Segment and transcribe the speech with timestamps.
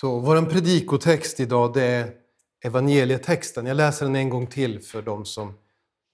[0.00, 2.14] Så vår predikotext idag det är
[2.64, 3.66] evangelietexten.
[3.66, 5.54] Jag läser den en gång till för de som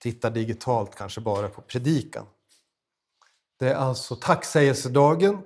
[0.02, 2.26] tittar digitalt, kanske bara på predikan.
[3.58, 5.38] Det är alltså tacksägelsedagen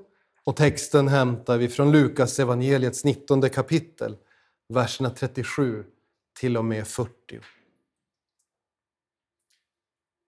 [0.45, 4.17] och texten hämtar vi från Lukas evangeliets 19 kapitel,
[4.69, 5.85] verserna 37
[6.41, 7.11] till och med 40.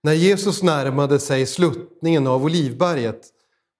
[0.03, 3.27] När Jesus närmade sig sluttningen av Olivberget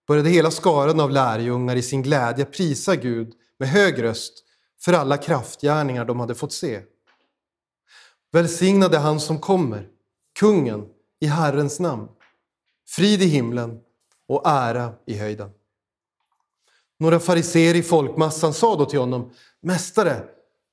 [0.07, 4.43] började hela skaran av lärjungar i sin glädje prisa Gud med hög röst
[4.79, 6.83] för alla kraftgärningar de hade fått se.
[8.31, 9.89] Välsignade han som kommer,
[10.39, 12.07] kungen i Herrens namn.
[12.87, 13.79] Frid i himlen
[14.27, 15.51] och ära i höjden.
[16.99, 20.27] Några fariseer i folkmassan sa då till honom, Mästare,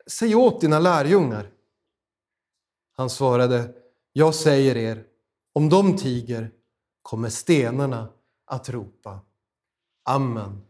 [0.07, 1.51] säg åt dina lärjungar.
[2.97, 3.75] Han svarade,
[4.13, 5.05] Jag säger er,
[5.53, 6.51] om de tiger
[7.03, 8.09] kommer stenarna
[8.47, 9.21] att ropa
[10.05, 10.65] Amen.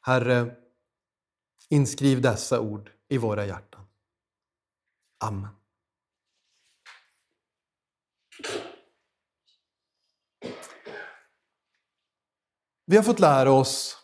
[0.00, 0.54] Herre,
[1.70, 3.86] inskriv dessa ord i våra hjärtan.
[5.24, 5.48] Amen.
[12.86, 13.96] Vi har fått lära oss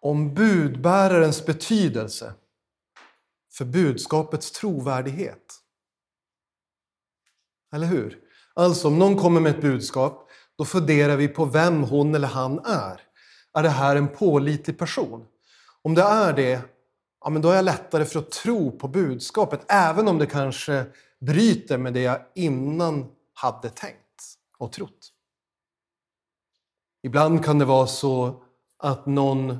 [0.00, 2.34] om budbärarens betydelse
[3.52, 5.60] för budskapets trovärdighet.
[7.74, 8.20] Eller hur?
[8.54, 12.58] Alltså, om någon kommer med ett budskap, då funderar vi på vem hon eller han
[12.58, 13.00] är.
[13.52, 15.26] Är det här en pålitlig person?
[15.84, 16.60] Om det är det,
[17.20, 20.86] ja, men då är jag lättare för att tro på budskapet, även om det kanske
[21.20, 23.98] bryter med det jag innan hade tänkt
[24.58, 25.12] och trott.
[27.02, 28.42] Ibland kan det vara så
[28.78, 29.58] att någon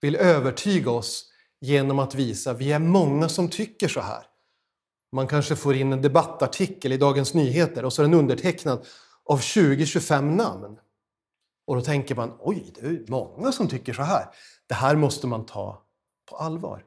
[0.00, 4.26] vill övertyga oss genom att visa att vi är många som tycker så här.
[5.12, 8.86] Man kanske får in en debattartikel i Dagens Nyheter och så är den undertecknad
[9.24, 10.78] av 20-25 namn.
[11.66, 14.26] Och då tänker man, oj, det är många som tycker så här.
[14.66, 15.86] Det här måste man ta
[16.30, 16.84] på allvar.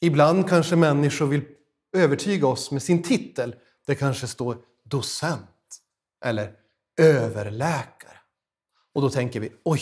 [0.00, 1.44] Ibland kanske människor vill
[1.96, 3.56] övertyga oss med sin titel.
[3.86, 5.80] Det kanske står docent
[6.24, 6.56] eller
[7.00, 8.18] överläkare.
[8.92, 9.80] Och då tänker vi, oj,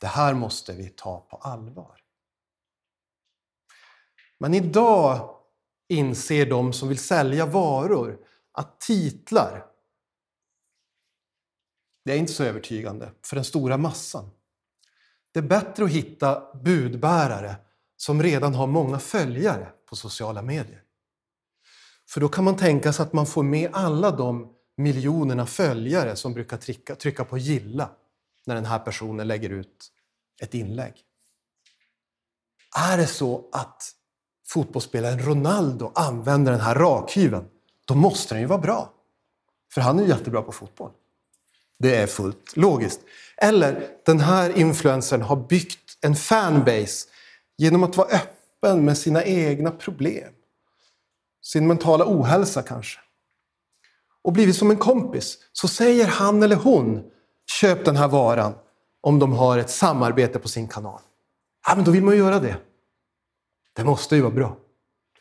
[0.00, 2.00] det här måste vi ta på allvar.
[4.38, 5.34] Men idag
[5.88, 8.18] inser de som vill sälja varor
[8.52, 9.66] att titlar,
[12.08, 14.30] det är inte så övertygande för den stora massan.
[15.32, 17.56] Det är bättre att hitta budbärare
[17.96, 20.82] som redan har många följare på sociala medier.
[22.08, 26.34] För då kan man tänka sig att man får med alla de miljonerna följare som
[26.34, 27.90] brukar trycka, trycka på gilla
[28.46, 29.92] när den här personen lägger ut
[30.42, 30.94] ett inlägg.
[32.90, 33.92] Är det så att
[34.46, 37.48] fotbollsspelaren Ronaldo använder den här rakhyveln,
[37.84, 38.92] då måste den ju vara bra.
[39.74, 40.92] För han är ju jättebra på fotboll.
[41.78, 43.00] Det är fullt logiskt.
[43.36, 47.08] Eller den här influencern har byggt en fanbase
[47.58, 50.32] genom att vara öppen med sina egna problem.
[51.42, 53.00] Sin mentala ohälsa kanske.
[54.22, 55.38] Och blivit som en kompis.
[55.52, 57.10] Så säger han eller hon,
[57.60, 58.54] köp den här varan
[59.00, 61.00] om de har ett samarbete på sin kanal.
[61.66, 62.56] Ja, men då vill man ju göra det.
[63.72, 64.56] Det måste ju vara bra.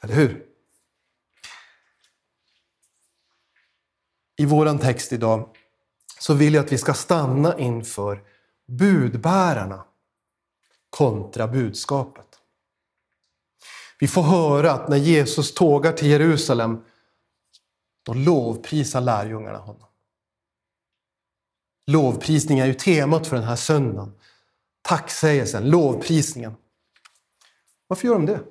[0.01, 0.43] Eller hur?
[4.37, 5.56] I vår text idag
[6.19, 8.23] så vill jag att vi ska stanna inför
[8.67, 9.83] budbärarna
[10.89, 12.39] kontra budskapet.
[13.99, 16.83] Vi får höra att när Jesus tågar till Jerusalem,
[18.03, 19.87] då lovprisar lärjungarna honom.
[21.87, 24.13] Lovprisning är ju temat för den här söndagen.
[24.81, 26.55] Tacksägelsen, lovprisningen.
[27.87, 28.43] Varför gör de det?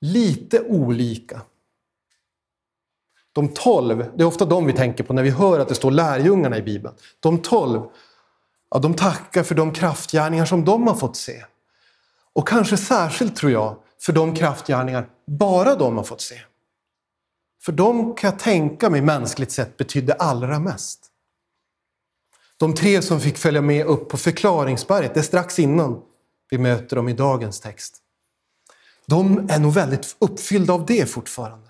[0.00, 1.42] Lite olika.
[3.36, 5.90] De tolv, det är ofta de vi tänker på när vi hör att det står
[5.90, 6.94] lärjungarna i Bibeln.
[7.20, 7.82] De tolv,
[8.70, 11.44] ja, de tackar för de kraftgärningar som de har fått se.
[12.32, 16.40] Och kanske särskilt, tror jag, för de kraftgärningar bara de har fått se.
[17.62, 21.00] För de kan jag tänka mig mänskligt sett betydde allra mest.
[22.56, 26.02] De tre som fick följa med upp på förklaringsberget, det är strax innan
[26.50, 27.96] vi möter dem i dagens text.
[29.06, 31.65] De är nog väldigt uppfyllda av det fortfarande.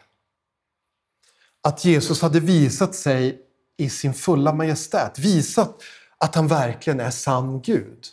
[1.67, 3.43] Att Jesus hade visat sig
[3.77, 5.83] i sin fulla majestät, visat
[6.19, 8.07] att han verkligen är sann Gud.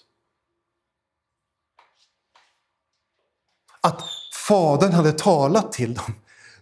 [3.81, 4.01] Att
[4.47, 6.13] Fadern hade talat till dem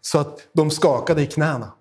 [0.02, 1.72] så att de skakade i knäna.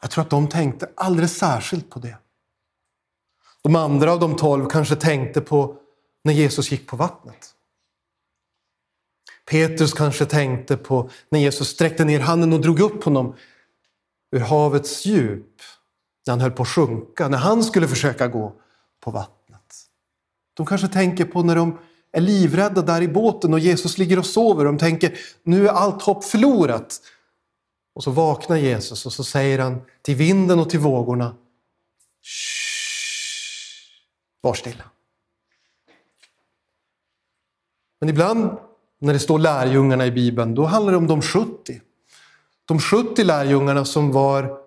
[0.00, 2.18] Jag tror att de tänkte alldeles särskilt på det.
[3.62, 5.76] De andra av de tolv kanske tänkte på
[6.24, 7.51] när Jesus gick på vattnet.
[9.52, 13.36] Petrus kanske tänkte på när Jesus sträckte ner handen och drog upp honom
[14.36, 15.60] ur havets djup.
[16.26, 18.52] När han höll på att sjunka, när han skulle försöka gå
[19.00, 19.74] på vattnet.
[20.54, 21.78] De kanske tänker på när de
[22.12, 24.64] är livrädda där i båten och Jesus ligger och sover.
[24.64, 27.00] De tänker nu är allt hopp förlorat.
[27.94, 31.34] Och så vaknar Jesus och så säger han till vinden och till vågorna
[32.22, 33.90] Shh,
[34.40, 34.84] var stilla.
[38.00, 38.58] Men ibland
[39.02, 41.80] när det står lärjungarna i Bibeln, då handlar det om de 70.
[42.64, 44.58] De 70 lärjungarna som var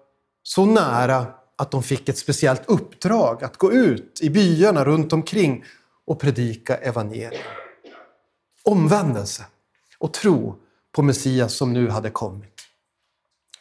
[0.44, 5.64] så nära att de fick ett speciellt uppdrag att gå ut i byarna runt omkring
[6.06, 7.42] och predika evangelium.
[8.64, 9.46] Omvändelse
[10.00, 10.56] och tro
[10.96, 12.62] på Messias som nu hade kommit.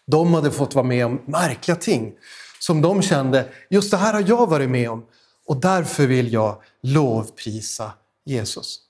[0.06, 2.12] De hade fått vara med om märkliga ting
[2.58, 5.06] som de kände, just det här har jag varit med om
[5.46, 7.92] och därför vill jag lovprisa
[8.24, 8.83] Jesus.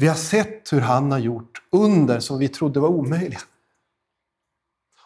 [0.00, 3.40] Vi har sett hur han har gjort under som vi trodde var omöjliga.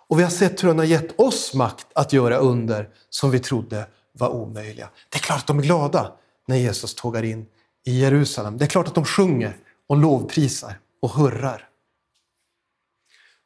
[0.08, 3.38] Och vi har sett hur han har gett oss makt att göra under som vi
[3.38, 4.90] trodde var omöjliga.
[5.08, 6.12] Det är klart att de är glada
[6.46, 7.46] när Jesus tågar in
[7.84, 8.58] i Jerusalem.
[8.58, 9.56] Det är klart att de sjunger
[9.86, 11.68] och lovprisar och hurrar.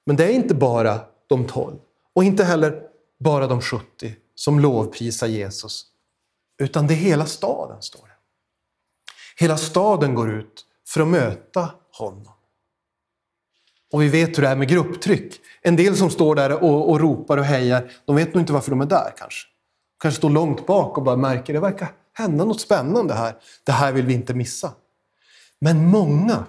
[0.06, 1.78] Men det är inte bara de tolv
[2.12, 2.82] och inte heller
[3.18, 5.86] bara de 70 som lovprisar Jesus.
[6.58, 8.14] Utan det är hela staden, står det.
[9.36, 12.32] Hela staden går ut för att möta honom.
[13.92, 15.40] Och vi vet hur det är med grupptryck.
[15.62, 18.70] En del som står där och, och ropar och hejar, de vet nog inte varför
[18.70, 19.48] de är där kanske.
[19.98, 23.36] De kanske står långt bak och bara märker det verkar hända något spännande här.
[23.64, 24.72] Det här vill vi inte missa.
[25.58, 26.44] Men många,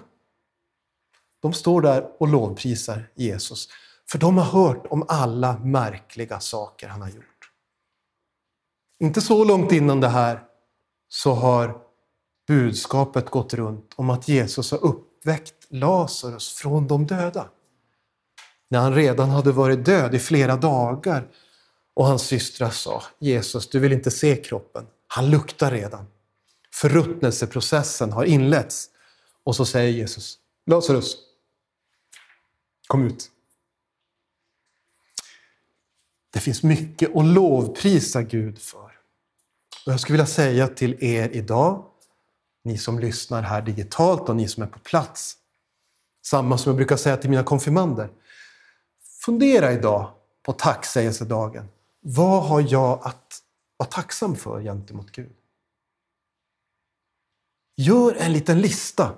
[1.42, 3.68] de står där och lovprisar Jesus.
[4.10, 7.24] För de har hört om alla märkliga saker han har gjort.
[9.00, 10.42] Inte så långt innan det här
[11.08, 11.87] så har
[12.48, 17.48] budskapet gått runt om att Jesus har uppväckt Lazarus från de döda.
[18.68, 21.28] När han redan hade varit död i flera dagar
[21.94, 24.86] och hans systrar sa Jesus, du vill inte se kroppen.
[25.06, 26.06] Han luktar redan.
[26.74, 28.90] Förruttnelseprocessen har inletts.
[29.44, 31.16] Och så säger Jesus, Lazarus,
[32.86, 33.30] kom ut.
[36.32, 38.90] Det finns mycket att lovprisa Gud för.
[39.86, 41.87] Och jag skulle vilja säga till er idag,
[42.64, 45.36] ni som lyssnar här digitalt och ni som är på plats,
[46.22, 48.10] samma som jag brukar säga till mina konfirmander.
[49.24, 50.10] Fundera idag
[50.42, 51.68] på tacksägelsedagen.
[52.00, 53.42] Vad har jag att
[53.76, 55.32] vara tacksam för gentemot Gud?
[57.76, 59.14] Gör en liten lista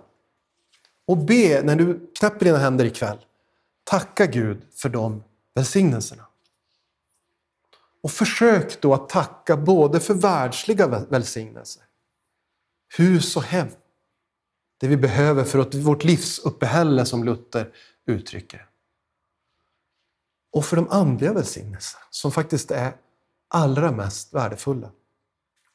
[1.06, 3.19] och be när du knäpper dina händer ikväll.
[3.84, 6.26] Tacka Gud för de välsignelserna.
[8.02, 11.82] Och försök då att tacka både för världsliga välsignelser,
[12.98, 13.69] hus och hem,
[14.78, 17.72] det vi behöver för vårt livsuppehälle som Luther
[18.06, 18.66] uttrycker.
[20.52, 22.96] Och för de andliga välsignelserna som faktiskt är
[23.48, 24.90] allra mest värdefulla,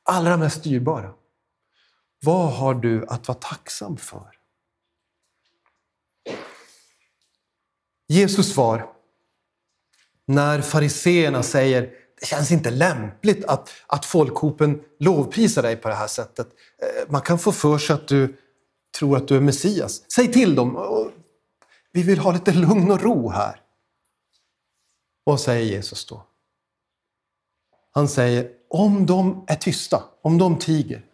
[0.03, 1.13] allra mest dyrbara.
[2.21, 4.39] Vad har du att vara tacksam för?
[8.07, 8.91] Jesus svar
[10.25, 16.07] när fariseerna säger det känns inte lämpligt att, att folkhopen lovprisar dig på det här
[16.07, 16.47] sättet.
[16.81, 18.38] Eh, man kan få för sig att du
[19.00, 20.12] tror att du är Messias.
[20.12, 21.12] Säg till dem.
[21.91, 23.62] Vi vill ha lite lugn och ro här.
[25.23, 26.25] Vad säger Jesus då?
[27.91, 31.06] Han säger, om de är tysta, om de tiger,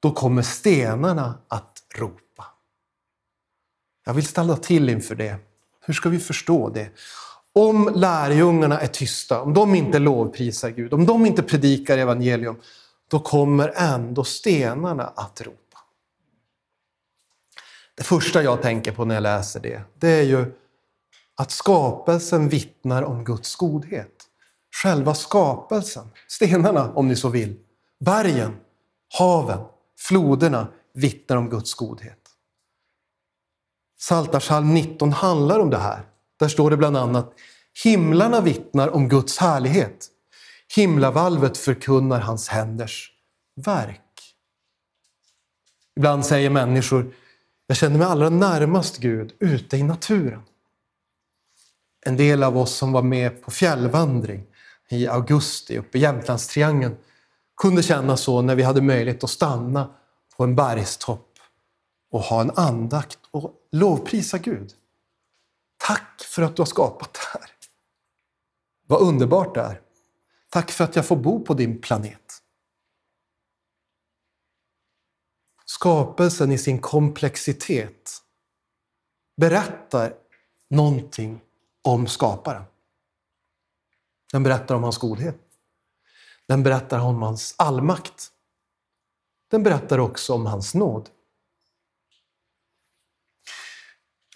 [0.00, 2.46] då kommer stenarna att ropa.
[4.04, 5.36] Jag vill ställa till inför det.
[5.80, 6.90] Hur ska vi förstå det?
[7.58, 12.56] Om lärjungarna är tysta, om de inte lovprisar Gud, om de inte predikar evangelium,
[13.08, 15.78] då kommer ändå stenarna att ropa.
[17.94, 20.52] Det första jag tänker på när jag läser det, det är ju
[21.34, 24.24] att skapelsen vittnar om Guds godhet.
[24.82, 27.56] Själva skapelsen, stenarna om ni så vill,
[28.00, 28.56] bergen,
[29.18, 29.60] haven,
[29.98, 32.28] floderna vittnar om Guds godhet.
[33.98, 36.15] Psaltarpsalm 19 handlar om det här.
[36.38, 37.32] Där står det bland annat
[37.84, 40.08] Himlarna vittnar om Guds härlighet.
[40.76, 43.12] Himlavalvet förkunnar hans händers
[43.64, 44.00] verk.
[45.96, 47.14] Ibland säger människor,
[47.66, 50.42] jag känner mig allra närmast Gud ute i naturen.
[52.06, 54.46] En del av oss som var med på fjällvandring
[54.88, 56.96] i augusti uppe i Jämtlandstriangeln
[57.56, 59.94] kunde känna så när vi hade möjlighet att stanna
[60.36, 61.32] på en bergstopp
[62.10, 64.72] och ha en andakt och lovprisa Gud.
[65.76, 67.50] Tack för att du har skapat det här.
[68.86, 69.82] Vad underbart det är.
[70.48, 72.42] Tack för att jag får bo på din planet.
[75.64, 78.22] Skapelsen i sin komplexitet
[79.36, 80.14] berättar
[80.68, 81.40] någonting
[81.82, 82.64] om skaparen.
[84.32, 85.40] Den berättar om hans godhet.
[86.46, 88.32] Den berättar om hans allmakt.
[89.50, 91.10] den berättar också om hans nåd.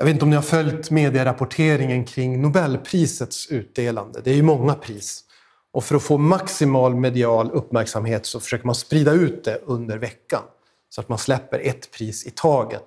[0.00, 4.21] Jag vet inte om ni har följt medierapporteringen kring Nobelprisets utdelande.
[4.25, 5.25] Det är ju många pris.
[5.73, 10.42] Och för att få maximal medial uppmärksamhet så försöker man sprida ut det under veckan.
[10.88, 12.85] Så att man släpper ett pris i taget.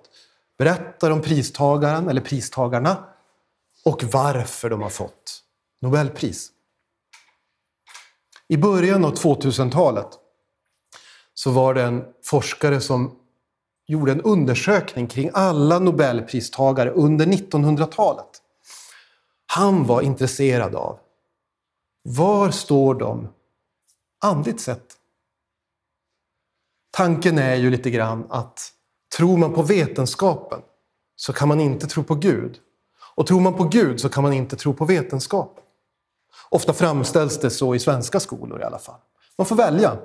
[0.57, 3.03] Berättar om pristagaren eller pristagarna
[3.85, 5.41] och varför de har fått
[5.81, 6.49] Nobelpris.
[8.47, 10.09] I början av 2000-talet
[11.33, 13.19] så var det en forskare som
[13.87, 18.41] gjorde en undersökning kring alla Nobelpristagare under 1900-talet.
[19.45, 20.99] Han var intresserad av
[22.03, 23.27] var står de
[24.21, 24.97] andligt sett?
[26.91, 28.71] Tanken är ju lite grann att
[29.17, 30.61] tror man på vetenskapen
[31.15, 32.59] så kan man inte tro på Gud.
[33.15, 35.63] Och tror man på Gud så kan man inte tro på vetenskapen.
[36.49, 38.99] Ofta framställs det så i svenska skolor i alla fall.
[39.37, 39.97] Man får välja.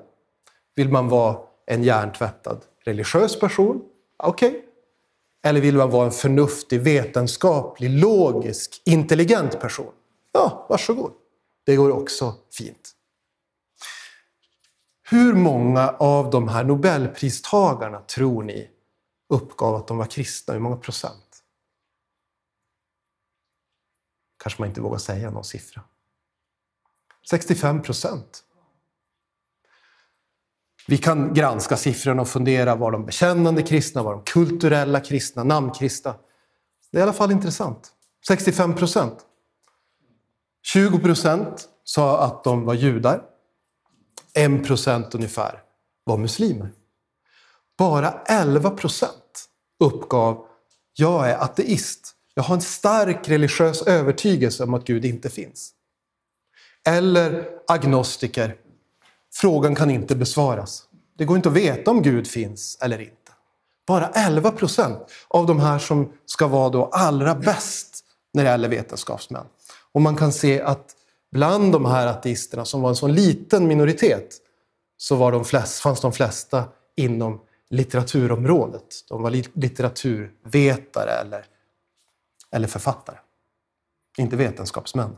[0.74, 3.82] Vill man vara en hjärntvättad religiös person?
[4.16, 4.48] Okej.
[4.48, 4.62] Okay.
[5.42, 9.92] Eller vill man vara en förnuftig, vetenskaplig, logisk, intelligent person?
[10.32, 11.12] Ja, varsågod.
[11.64, 12.94] Det går också fint.
[15.10, 18.70] Hur många av de här Nobelpristagarna tror ni
[19.28, 20.54] uppgav att de var kristna?
[20.54, 21.42] Hur många procent?
[24.42, 25.82] Kanske man inte vågar säga någon siffra.
[27.30, 28.44] 65 procent.
[30.90, 36.14] Vi kan granska siffrorna och fundera, var de bekännande kristna, var de kulturella kristna, namnkristna?
[36.92, 37.92] Det är i alla fall intressant.
[38.26, 39.18] 65 procent.
[40.62, 43.22] 20 procent sa att de var judar.
[44.34, 45.60] 1 procent ungefär
[46.04, 46.70] var muslimer.
[47.78, 49.48] Bara 11 procent
[49.80, 50.46] uppgav
[50.94, 52.14] jag är ateist.
[52.34, 55.72] Jag har en stark religiös övertygelse om att Gud inte finns.
[56.86, 58.56] Eller agnostiker.
[59.34, 60.84] Frågan kan inte besvaras.
[61.18, 63.14] Det går inte att veta om Gud finns eller inte.
[63.86, 68.68] Bara 11 procent av de här som ska vara då allra bäst när det gäller
[68.68, 69.44] vetenskapsmän.
[69.92, 70.94] Och man kan se att
[71.32, 74.36] bland de här ateisterna, som var en sån liten minoritet,
[74.96, 76.64] så var de flest, fanns de flesta
[76.96, 79.04] inom litteraturområdet.
[79.08, 81.44] De var litteraturvetare eller,
[82.50, 83.16] eller författare,
[84.18, 85.16] inte vetenskapsmän.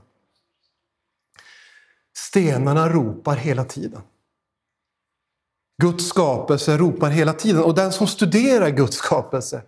[2.17, 4.03] Stenarna ropar hela tiden.
[5.83, 9.63] Guds skapelse ropar hela tiden och den som studerar Guds skapelse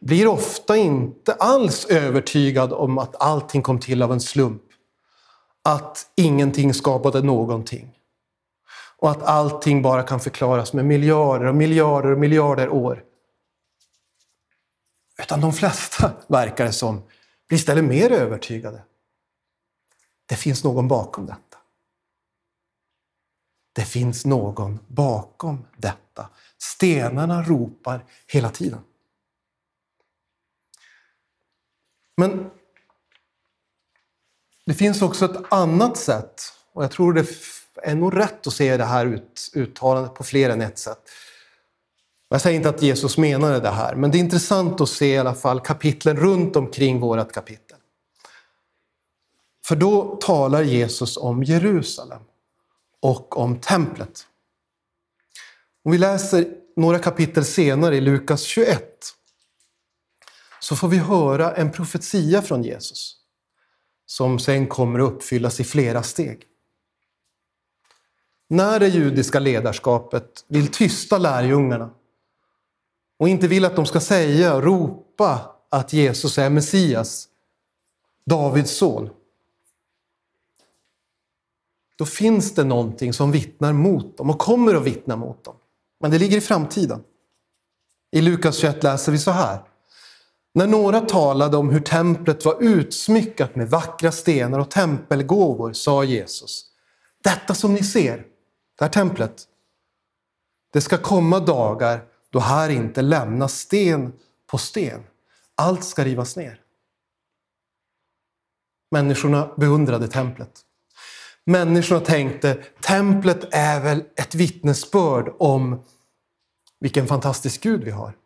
[0.00, 4.62] blir ofta inte alls övertygad om att allting kom till av en slump.
[5.62, 7.98] Att ingenting skapade någonting.
[8.98, 13.04] Och att allting bara kan förklaras med miljarder och miljarder och miljarder år.
[15.22, 17.02] Utan de flesta, verkar det som,
[17.48, 18.82] blir istället mer övertygade.
[20.26, 21.58] Det finns någon bakom detta.
[23.72, 26.28] Det finns någon bakom detta.
[26.58, 28.80] Stenarna ropar hela tiden.
[32.16, 32.50] Men
[34.66, 36.42] det finns också ett annat sätt
[36.72, 37.26] och jag tror det
[37.82, 39.22] är nog rätt att se det här
[39.54, 40.98] uttalandet på fler än ett sätt.
[42.28, 45.18] Jag säger inte att Jesus menade det här, men det är intressant att se i
[45.18, 47.65] alla fall kapitlen runt omkring vårt kapitel.
[49.66, 52.22] För då talar Jesus om Jerusalem
[53.00, 54.26] och om templet.
[55.84, 58.82] Om vi läser några kapitel senare i Lukas 21
[60.60, 63.16] så får vi höra en profetia från Jesus
[64.06, 66.42] som sen kommer att uppfyllas i flera steg.
[68.48, 71.90] När det judiska ledarskapet vill tysta lärjungarna
[73.18, 77.28] och inte vill att de ska säga ropa att Jesus är Messias,
[78.24, 79.10] Davids son,
[81.96, 85.54] då finns det någonting som vittnar mot dem och kommer att vittna mot dem.
[86.00, 87.02] Men det ligger i framtiden.
[88.12, 89.62] I Lukas 21 läser vi så här.
[90.54, 96.64] När några talade om hur templet var utsmyckat med vackra stenar och tempelgåvor sa Jesus,
[97.24, 98.16] detta som ni ser,
[98.78, 99.48] det här templet,
[100.72, 104.12] det ska komma dagar då här inte lämnas sten
[104.46, 105.02] på sten.
[105.54, 106.60] Allt ska rivas ner.
[108.90, 110.65] Människorna beundrade templet.
[111.46, 115.84] Människorna tänkte, templet är väl ett vittnesbörd om
[116.80, 118.16] vilken fantastisk Gud vi har.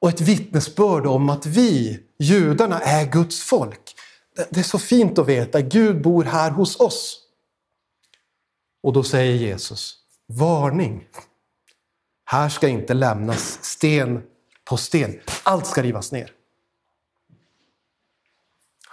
[0.00, 3.80] Och ett vittnesbörd om att vi, judarna, är Guds folk.
[4.50, 7.20] Det är så fint att veta, Gud bor här hos oss.
[8.82, 9.94] Och då säger Jesus,
[10.26, 11.08] varning!
[12.24, 14.22] Här ska inte lämnas sten
[14.64, 15.20] på sten.
[15.42, 16.30] Allt ska rivas ner.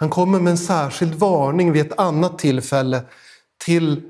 [0.02, 3.02] Han kommer med en särskild varning vid ett annat tillfälle
[3.64, 4.02] till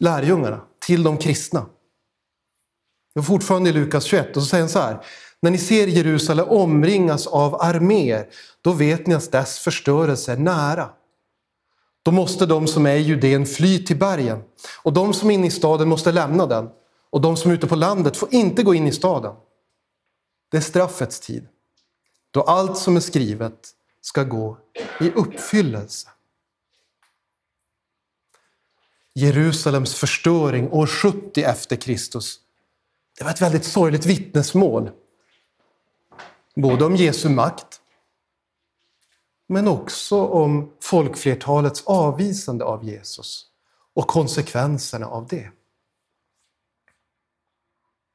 [0.00, 1.60] lärjungarna, till de kristna.
[3.14, 5.04] Det var fortfarande i Lukas 21 och så säger han så här.
[5.40, 8.26] När ni ser Jerusalem omringas av arméer,
[8.62, 10.90] då vet ni att dess förstörelse är nära.
[12.02, 14.42] Då måste de som är i Judeen fly till bergen
[14.82, 16.68] och de som är inne i staden måste lämna den
[17.10, 19.34] och de som är ute på landet får inte gå in i staden.
[20.50, 21.46] Det är straffets tid,
[22.30, 23.70] då allt som är skrivet
[24.04, 24.58] ska gå
[25.00, 26.08] i uppfyllelse.
[29.14, 32.40] Jerusalems förstöring år 70 efter Kristus.
[33.18, 34.90] Det var ett väldigt sorgligt vittnesmål.
[36.56, 37.80] Både om Jesu makt,
[39.46, 43.46] men också om folkflertalets avvisande av Jesus
[43.94, 45.50] och konsekvenserna av det.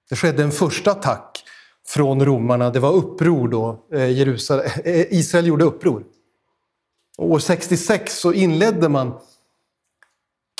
[0.10, 1.43] Det skedde en första attack
[1.89, 2.69] från romarna.
[2.69, 3.86] Det var uppror då.
[3.91, 6.03] Eh, Jerusalem, eh, eh, Israel gjorde uppror.
[7.17, 9.19] År 66 så inledde man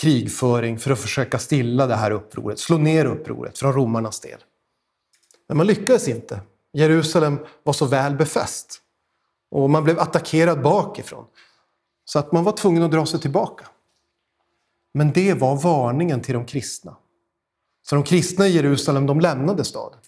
[0.02, 4.40] krigföring för att försöka stilla det här upproret, slå ner upproret från romarnas del.
[5.48, 6.42] Men man lyckades inte.
[6.74, 8.82] Jerusalem var så väl befäst
[9.52, 11.26] och man blev attackerad bakifrån
[12.06, 13.66] så att man var tvungen att dra sig tillbaka.
[14.94, 16.96] Men det var varningen till de kristna.
[17.82, 20.00] Så de kristna i Jerusalem de lämnade staden.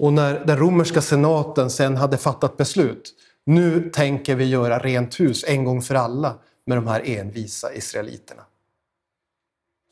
[0.00, 3.14] Och när den romerska senaten sen hade fattat beslut,
[3.46, 8.42] nu tänker vi göra rent hus en gång för alla med de här envisa israeliterna.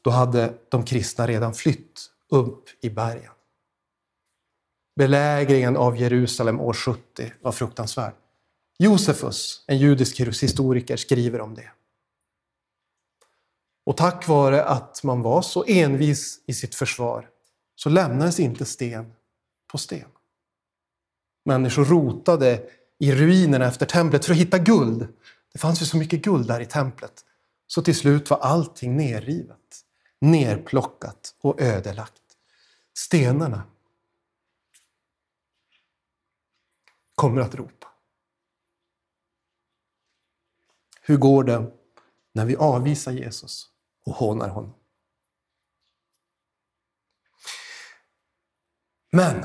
[0.03, 3.33] Då hade de kristna redan flytt upp i bergen.
[4.97, 8.15] Belägringen av Jerusalem år 70 var fruktansvärd.
[8.79, 11.71] Josefus, en judisk historiker, skriver om det.
[13.87, 17.29] Och tack vare att man var så envis i sitt försvar
[17.77, 19.13] så lämnades inte sten
[19.69, 20.09] på sten.
[21.45, 25.09] Människor rotade i ruinerna efter templet för att hitta guld.
[25.53, 27.25] Det fanns ju så mycket guld där i templet.
[27.67, 29.85] Så till slut var allting nerrivet,
[30.21, 32.23] nerplockat och ödelagt.
[32.95, 33.63] Stenarna
[37.15, 37.87] kommer att ropa.
[41.03, 41.73] Hur går det
[42.33, 43.69] när vi avvisar Jesus
[44.05, 44.75] och hånar honom?
[49.11, 49.45] Men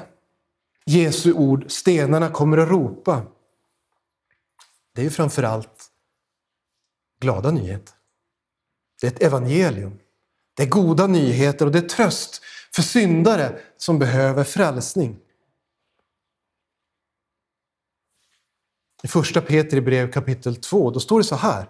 [0.86, 3.26] Jesu ord, stenarna kommer att ropa.
[4.96, 5.89] Det är ju framförallt
[7.19, 7.96] glada nyheter.
[9.02, 10.00] Det är ett evangelium.
[10.56, 12.41] Det är goda nyheter och det är tröst
[12.76, 15.19] för syndare som behöver frälsning.
[19.04, 21.69] I första Petri brev kapitel 2, då står det så här.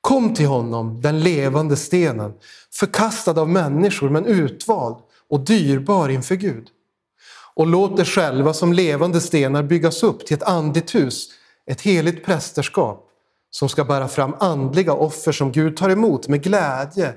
[0.00, 2.34] Kom till honom, den levande stenen,
[2.72, 4.96] förkastad av människor men utvald
[5.28, 6.70] och dyrbar inför Gud.
[7.56, 11.28] Och låt er själva som levande stenar byggas upp till ett andligt hus,
[11.66, 13.10] ett heligt prästerskap
[13.50, 17.14] som ska bära fram andliga offer som Gud tar emot med glädje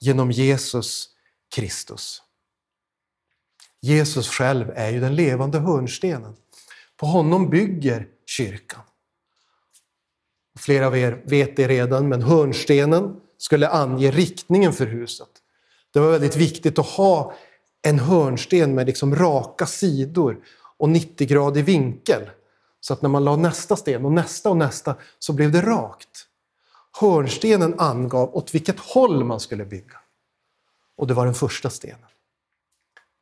[0.00, 1.08] genom Jesus
[1.54, 2.22] Kristus.
[3.80, 6.36] Jesus själv är ju den levande hörnstenen.
[6.96, 8.82] På honom bygger kyrkan.
[10.58, 15.28] Flera av er vet det redan, men hörnstenen skulle ange riktningen för huset.
[15.92, 17.34] Det var väldigt viktigt att ha
[17.82, 20.38] en hörnsten med liksom raka sidor
[20.76, 22.30] och 90-gradig vinkel.
[22.80, 26.26] Så att när man la nästa sten och nästa och nästa så blev det rakt.
[27.00, 30.00] Hörnstenen angav åt vilket håll man skulle bygga.
[30.96, 32.08] Och det var den första stenen.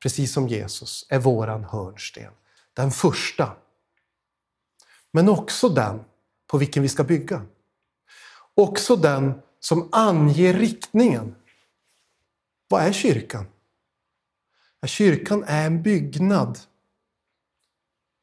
[0.03, 2.33] Precis som Jesus är våran hörnsten.
[2.75, 3.57] Den första
[5.15, 6.05] men också den
[6.47, 7.43] på vilken vi ska bygga.
[8.55, 11.35] Också den som anger riktningen.
[12.69, 13.47] Vad är kyrkan?
[14.87, 16.59] Kyrkan är en byggnad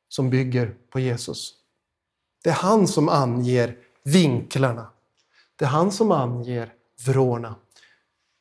[0.10, 1.54] som bygger på Jesus.
[2.44, 4.92] Det är han som anger vinklarna.
[5.56, 6.74] Det är han som anger
[7.06, 7.56] vrårna.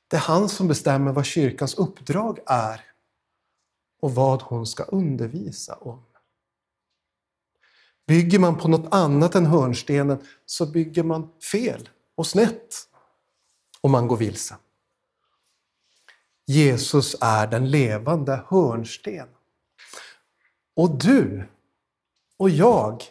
[0.08, 2.84] Det är han som bestämmer vad kyrkans uppdrag är
[4.00, 6.04] och vad hon ska undervisa om.
[8.06, 12.74] Bygger man på något annat än hörnstenen så bygger man fel och snett
[13.80, 14.56] och man går vilse.
[16.50, 19.28] Jesus är den levande hörnsten.
[20.76, 21.48] Och du
[22.36, 23.02] och jag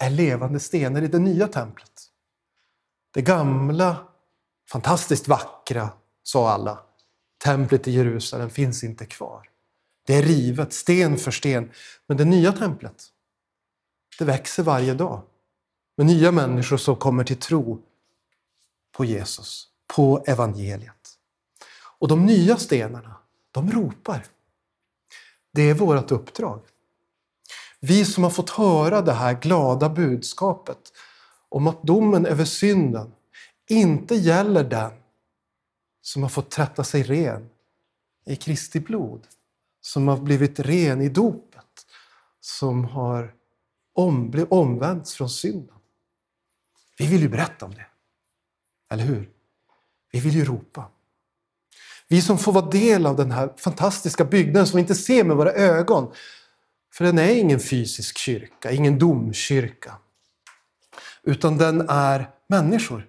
[0.00, 2.02] är levande stenar i det nya templet.
[3.14, 4.06] Det gamla,
[4.70, 5.88] fantastiskt vackra,
[6.22, 6.78] sa alla,
[7.44, 9.50] templet i Jerusalem finns inte kvar.
[10.06, 11.70] Det är rivet, sten för sten.
[12.06, 13.04] Men det nya templet,
[14.18, 15.22] det växer varje dag
[15.96, 17.82] med nya människor som kommer till tro
[18.92, 21.05] på Jesus, på evangeliet.
[21.98, 23.16] Och de nya stenarna,
[23.50, 24.24] de ropar.
[25.52, 26.60] Det är vårt uppdrag.
[27.80, 30.92] Vi som har fått höra det här glada budskapet
[31.48, 33.12] om att domen över synden
[33.68, 34.92] inte gäller den
[36.02, 37.50] som har fått tvätta sig ren
[38.24, 39.26] i Kristi blod.
[39.80, 41.86] Som har blivit ren i dopet.
[42.40, 43.34] Som har
[43.92, 45.76] om, blivit omvänts från synden.
[46.98, 47.86] Vi vill ju berätta om det.
[48.90, 49.30] Eller hur?
[50.12, 50.90] Vi vill ju ropa.
[52.08, 55.36] Vi som får vara del av den här fantastiska byggnaden som vi inte ser med
[55.36, 56.12] våra ögon.
[56.92, 59.98] För den är ingen fysisk kyrka, ingen domkyrka.
[61.22, 63.08] Utan den är människor.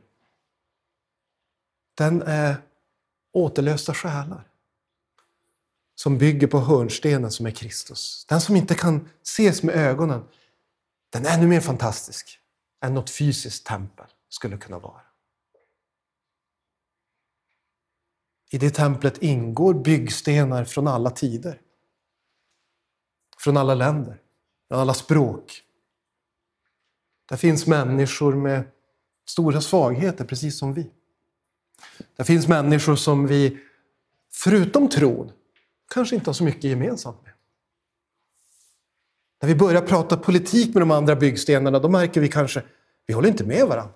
[1.98, 2.56] Den är
[3.34, 4.48] återlösta själar.
[5.96, 8.26] Som bygger på hörnstenen som är Kristus.
[8.30, 10.24] Den som inte kan ses med ögonen.
[11.10, 12.40] Den är ännu mer fantastisk
[12.86, 15.02] än något fysiskt tempel skulle kunna vara.
[18.50, 21.62] I det templet ingår byggstenar från alla tider.
[23.38, 24.22] Från alla länder,
[24.68, 25.62] från alla språk.
[27.30, 28.64] Där finns människor med
[29.30, 30.92] stora svagheter, precis som vi.
[32.16, 33.58] Där finns människor som vi,
[34.34, 35.32] förutom tron,
[35.94, 37.34] kanske inte har så mycket gemensamt med.
[39.42, 42.64] När vi börjar prata politik med de andra byggstenarna, då märker vi kanske
[43.06, 43.94] vi håller inte med varandra.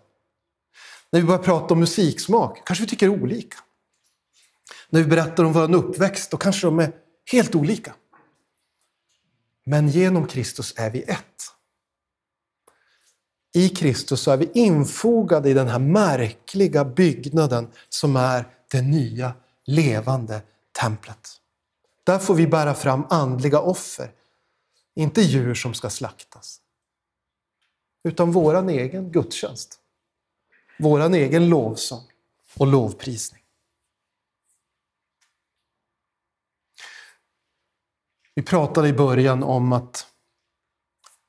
[1.11, 3.57] När vi börjar prata om musiksmak, kanske vi tycker olika.
[4.93, 6.91] När vi berättar om vår uppväxt, då kanske de är
[7.32, 7.95] helt olika.
[9.65, 11.25] Men genom Kristus är vi ett.
[13.54, 19.34] I Kristus så är vi infogade i den här märkliga byggnaden som är det nya
[19.65, 20.41] levande
[20.80, 21.30] templet.
[22.04, 24.12] Där får vi bära fram andliga offer,
[24.95, 26.62] inte djur som ska slaktas.
[28.04, 29.80] Utan våran egen gudstjänst.
[30.80, 32.04] Våran egen lovsång
[32.58, 33.40] och lovprisning.
[38.35, 40.07] Vi pratade i början om att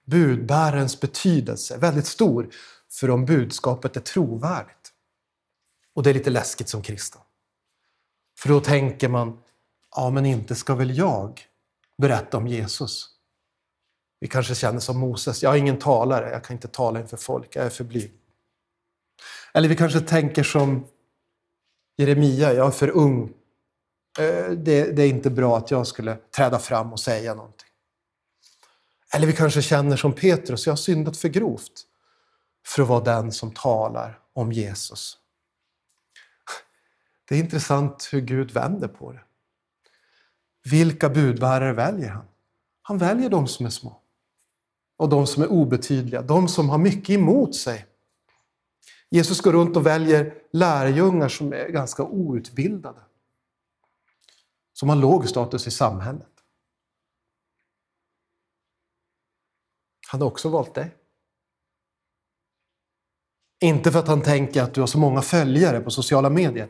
[0.07, 2.51] budbärarens betydelse är väldigt stor
[2.91, 4.93] för om budskapet är trovärdigt.
[5.95, 7.21] Och det är lite läskigt som kristen.
[8.39, 9.43] För då tänker man,
[9.97, 11.41] ja men inte ska väl jag
[11.99, 13.09] berätta om Jesus?
[14.21, 17.57] Vi kanske känner som Moses, jag är ingen talare, jag kan inte tala inför folk,
[17.57, 18.13] jag är för blyg.
[19.55, 20.87] Eller vi kanske tänker som
[21.97, 23.33] Jeremia, jag är för ung
[24.19, 27.69] Eh, det, det är inte bra att jag skulle träda fram och säga någonting.
[29.15, 31.87] Eller vi kanske känner som Petrus, jag har syndat för grovt
[32.67, 35.19] för att vara den som talar om Jesus.
[37.29, 39.21] Det är intressant hur Gud vänder på det.
[40.65, 42.25] Vilka budbärare väljer han?
[42.83, 44.01] Han väljer de som är små
[44.97, 47.87] och de som är obetydliga, de som har mycket emot sig.
[49.11, 53.01] Jesus går runt och väljer lärjungar som är ganska outbildade
[54.83, 56.33] som har låg status i samhället.
[60.09, 60.97] Han har också valt dig.
[63.61, 66.69] Inte för att han tänker att du har så många följare på sociala medier.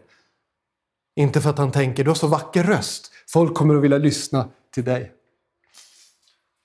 [1.14, 3.98] Inte för att han tänker att du har så vacker röst, folk kommer att vilja
[3.98, 5.12] lyssna till dig.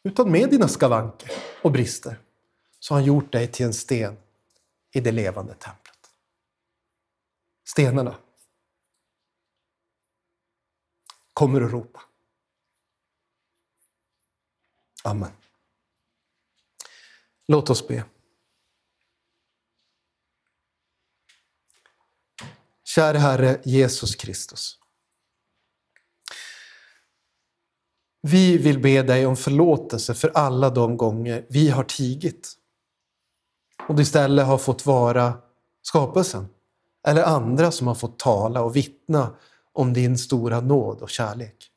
[0.04, 1.32] Utan med dina skavanker
[1.64, 2.20] och brister
[2.80, 4.18] så har han gjort dig till en sten
[4.92, 6.10] i det levande templet.
[7.66, 8.16] Stenarna
[11.38, 12.02] kommer att ropa.
[15.04, 15.32] Amen.
[17.48, 18.06] Låt oss be.
[22.84, 24.80] Käre Herre Jesus Kristus.
[28.22, 32.54] Vi vill be dig om förlåtelse för alla de gånger vi har tigit
[33.88, 35.42] och istället har fått vara
[35.82, 36.48] skapelsen
[37.08, 39.36] eller andra som har fått tala och vittna
[39.78, 41.72] om din stora nåd och kärlek.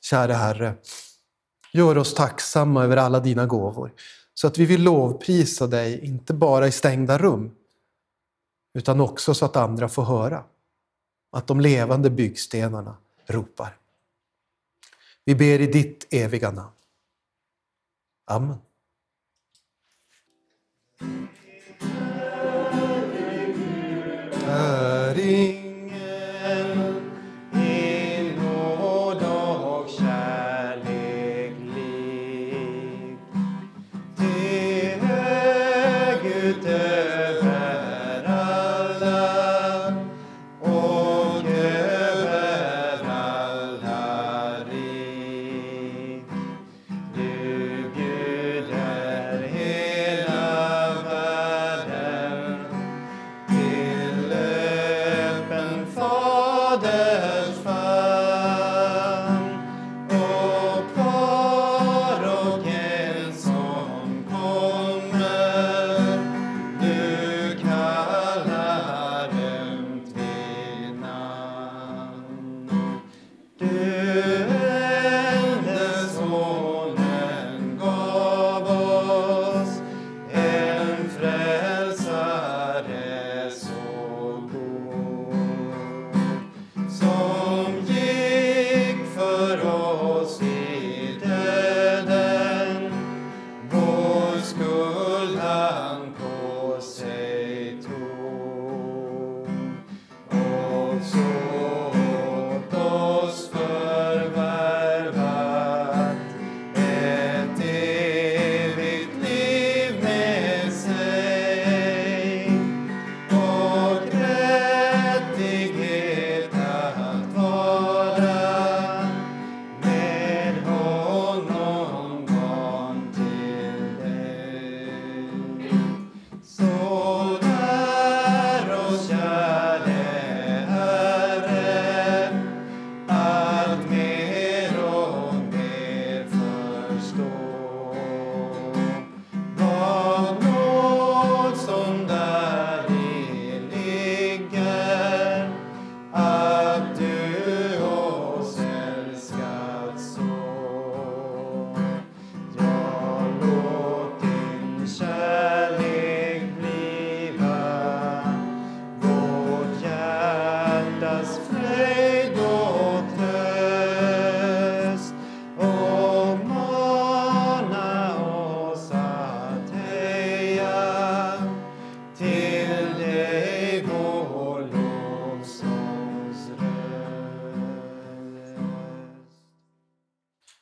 [0.00, 0.74] Käre Herre,
[1.72, 3.92] gör oss tacksamma över alla dina gåvor
[4.34, 7.56] så att vi vill lovprisa dig, inte bara i stängda rum,
[8.74, 10.44] utan också så att andra får höra
[11.30, 13.76] att de levande byggstenarna ropar.
[15.24, 16.72] Vi ber i ditt eviga namn.
[18.24, 18.58] Amen.
[24.48, 25.65] Är